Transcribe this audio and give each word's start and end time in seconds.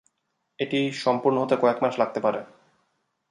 এটি 0.59 0.79
সম্পূর্ণ 1.03 1.37
হতে 1.39 1.55
কয়েক 1.55 1.77
মাস 1.83 1.93
লাগতে 1.99 2.19
পারে। 2.19 2.39